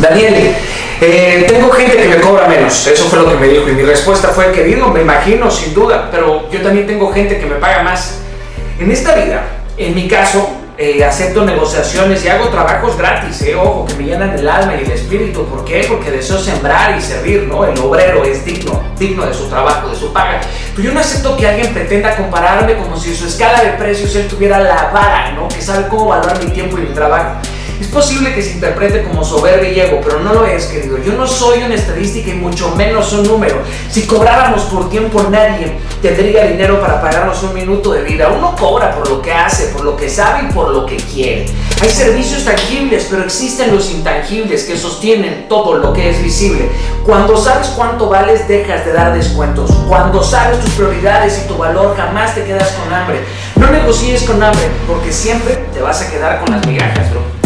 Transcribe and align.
Daniel, 0.00 0.54
eh, 1.02 1.44
tengo 1.46 1.70
gente 1.70 1.96
que 1.96 2.08
me 2.08 2.20
cobra 2.20 2.48
menos, 2.48 2.86
eso 2.86 3.04
fue 3.04 3.18
lo 3.18 3.28
que 3.30 3.36
me 3.36 3.48
dijo 3.48 3.68
y 3.68 3.72
mi 3.72 3.82
respuesta 3.82 4.28
fue, 4.28 4.50
querido, 4.50 4.88
me 4.88 5.02
imagino, 5.02 5.50
sin 5.50 5.74
duda, 5.74 6.08
pero 6.10 6.48
yo 6.50 6.62
también 6.62 6.86
tengo 6.86 7.12
gente 7.12 7.38
que 7.38 7.46
me 7.46 7.56
paga 7.56 7.82
más. 7.82 8.18
En 8.78 8.90
esta 8.90 9.14
vida, 9.14 9.42
en 9.76 9.94
mi 9.94 10.08
caso, 10.08 10.48
eh, 10.78 11.04
acepto 11.04 11.44
negociaciones 11.44 12.24
y 12.24 12.28
hago 12.28 12.48
trabajos 12.48 12.96
gratis, 12.96 13.42
eh, 13.42 13.54
ojo, 13.54 13.84
que 13.84 13.92
me 13.96 14.04
llenan 14.04 14.30
el 14.30 14.48
alma 14.48 14.74
y 14.76 14.84
el 14.84 14.90
espíritu. 14.90 15.44
¿Por 15.44 15.66
qué? 15.66 15.84
Porque 15.86 16.10
deseo 16.10 16.38
sembrar 16.38 16.98
y 16.98 17.02
servir, 17.02 17.42
¿no? 17.42 17.66
El 17.66 17.78
obrero 17.78 18.24
es 18.24 18.42
digno, 18.46 18.82
digno 18.98 19.26
de 19.26 19.34
su 19.34 19.50
trabajo, 19.50 19.90
de 19.90 19.96
su 19.96 20.10
paga. 20.14 20.40
Pero 20.74 20.88
yo 20.88 20.94
no 20.94 21.00
acepto 21.00 21.36
que 21.36 21.46
alguien 21.46 21.74
pretenda 21.74 22.16
compararme 22.16 22.78
como 22.78 22.98
si 22.98 23.14
su 23.14 23.26
escala 23.26 23.62
de 23.62 23.72
precios 23.72 24.16
él 24.16 24.26
tuviera 24.28 24.58
la 24.58 24.90
vara, 24.90 25.32
¿no? 25.32 25.48
Que 25.48 25.60
sabe 25.60 25.86
cómo 25.88 26.06
valorar 26.06 26.42
mi 26.42 26.50
tiempo 26.50 26.78
y 26.78 26.82
mi 26.82 26.94
trabajo. 26.94 27.36
Es 27.80 27.86
posible 27.86 28.34
que 28.34 28.42
se 28.42 28.52
interprete 28.52 29.02
como 29.02 29.24
soberbia 29.24 29.72
y 29.72 29.80
ego, 29.80 30.00
pero 30.04 30.20
no 30.20 30.34
lo 30.34 30.46
es, 30.46 30.66
querido. 30.66 30.98
Yo 30.98 31.14
no 31.14 31.26
soy 31.26 31.62
una 31.62 31.74
estadística 31.74 32.28
y 32.30 32.34
mucho 32.34 32.74
menos 32.76 33.10
un 33.14 33.26
número. 33.26 33.62
Si 33.90 34.06
cobráramos 34.06 34.64
por 34.64 34.90
tiempo, 34.90 35.26
nadie 35.30 35.78
tendría 36.02 36.44
dinero 36.44 36.78
para 36.78 37.00
pagarnos 37.00 37.42
un 37.42 37.54
minuto 37.54 37.92
de 37.92 38.02
vida. 38.02 38.28
Uno 38.28 38.54
cobra 38.54 38.94
por 38.94 39.08
lo 39.08 39.22
que 39.22 39.32
hace, 39.32 39.68
por 39.68 39.82
lo 39.82 39.96
que 39.96 40.10
sabe 40.10 40.46
y 40.46 40.52
por 40.52 40.68
lo 40.68 40.84
que 40.84 40.96
quiere. 40.96 41.46
Hay 41.80 41.88
servicios 41.88 42.44
tangibles, 42.44 43.06
pero 43.08 43.24
existen 43.24 43.74
los 43.74 43.90
intangibles 43.90 44.64
que 44.64 44.76
sostienen 44.76 45.48
todo 45.48 45.78
lo 45.78 45.94
que 45.94 46.10
es 46.10 46.22
visible. 46.22 46.68
Cuando 47.06 47.34
sabes 47.38 47.68
cuánto 47.68 48.10
vales, 48.10 48.46
dejas 48.46 48.84
de 48.84 48.92
dar 48.92 49.14
descuentos. 49.14 49.70
Cuando 49.88 50.22
sabes 50.22 50.60
tus 50.60 50.74
prioridades 50.74 51.42
y 51.42 51.48
tu 51.48 51.56
valor, 51.56 51.96
jamás 51.96 52.34
te 52.34 52.44
quedas 52.44 52.72
con 52.72 52.92
hambre. 52.92 53.20
No 53.56 53.70
negocies 53.70 54.24
con 54.24 54.42
hambre, 54.42 54.68
porque 54.86 55.10
siempre 55.10 55.54
te 55.72 55.80
vas 55.80 56.02
a 56.02 56.10
quedar 56.10 56.40
con 56.40 56.54
las 56.54 56.66
migajas, 56.66 57.10
bro. 57.10 57.39